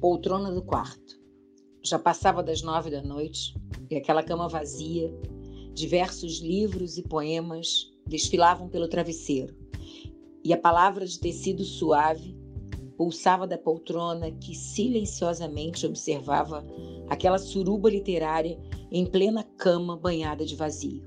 [0.00, 1.18] poltrona do quarto.
[1.82, 3.54] Já passava das nove da noite
[3.90, 5.12] e aquela cama vazia,
[5.74, 9.56] diversos livros e poemas desfilavam pelo travesseiro,
[10.44, 12.36] e a palavra de tecido suave
[12.96, 16.64] pulsava da poltrona que silenciosamente observava
[17.08, 18.58] aquela suruba literária
[18.90, 21.02] em plena cama banhada de vazio.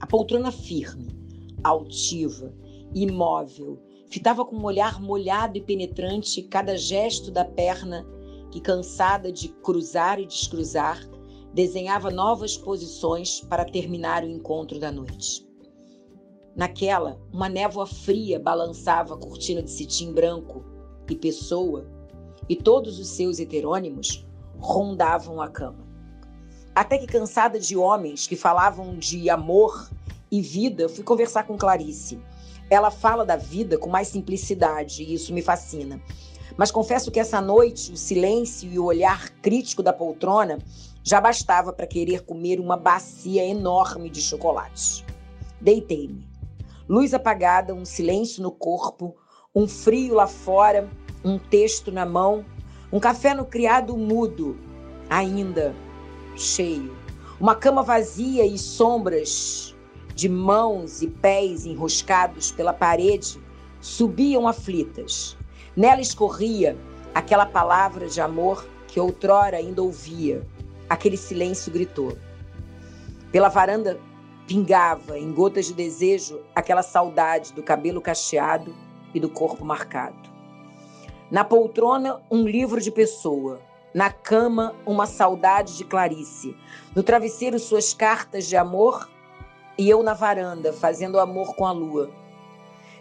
[0.00, 1.08] A poltrona firme,
[1.62, 2.54] altiva,
[2.94, 8.06] imóvel, fitava com um olhar molhado e penetrante cada gesto da perna
[8.54, 11.04] que, cansada de cruzar e descruzar,
[11.52, 15.44] desenhava novas posições para terminar o encontro da noite.
[16.54, 20.64] Naquela, uma névoa fria balançava a cortina de cetim branco
[21.10, 21.84] e Pessoa
[22.48, 24.24] e todos os seus heterônimos
[24.56, 25.84] rondavam a cama.
[26.76, 29.90] Até que, cansada de homens que falavam de amor
[30.30, 32.20] e vida, fui conversar com Clarice.
[32.70, 36.00] Ela fala da vida com mais simplicidade e isso me fascina.
[36.56, 40.58] Mas confesso que essa noite o silêncio e o olhar crítico da poltrona
[41.02, 45.04] já bastava para querer comer uma bacia enorme de chocolates.
[45.60, 46.26] Deitei-me.
[46.88, 49.14] Luz apagada, um silêncio no corpo,
[49.54, 50.88] um frio lá fora,
[51.24, 52.44] um texto na mão,
[52.92, 54.58] um café no criado mudo,
[55.08, 55.74] ainda
[56.36, 56.96] cheio,
[57.40, 59.74] uma cama vazia e sombras
[60.14, 63.40] de mãos e pés enroscados pela parede
[63.80, 65.36] subiam aflitas.
[65.76, 66.76] Nela escorria
[67.14, 70.46] aquela palavra de amor que outrora ainda ouvia.
[70.88, 72.16] Aquele silêncio gritou.
[73.32, 73.98] Pela varanda
[74.46, 78.74] pingava em gotas de desejo aquela saudade do cabelo cacheado
[79.12, 80.30] e do corpo marcado.
[81.30, 83.60] Na poltrona, um livro de pessoa.
[83.92, 86.56] Na cama, uma saudade de Clarice.
[86.94, 89.08] No travesseiro, suas cartas de amor.
[89.76, 92.10] E eu na varanda, fazendo amor com a lua.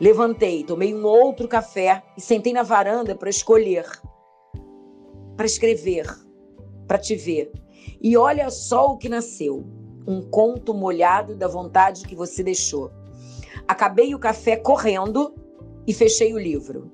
[0.00, 3.84] Levantei, tomei um outro café e sentei na varanda para escolher,
[5.36, 6.06] para escrever,
[6.88, 7.52] para te ver.
[8.00, 9.62] E olha só o que nasceu:
[10.06, 12.90] um conto molhado da vontade que você deixou.
[13.68, 15.34] Acabei o café correndo
[15.86, 16.90] e fechei o livro.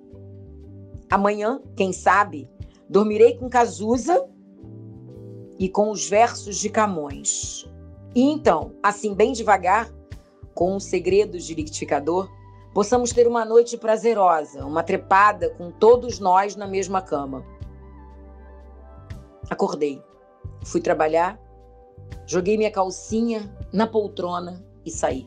[1.08, 2.50] Amanhã, quem sabe,
[2.88, 4.28] dormirei com Cazuza
[5.60, 7.64] e com os versos de Camões.
[8.16, 9.94] E então, assim bem devagar,
[10.54, 12.28] com os segredos de liquidificador,
[12.76, 17.42] possamos ter uma noite prazerosa, uma trepada com todos nós na mesma cama.
[19.48, 20.04] Acordei,
[20.62, 21.40] fui trabalhar,
[22.26, 25.26] joguei minha calcinha na poltrona e saí.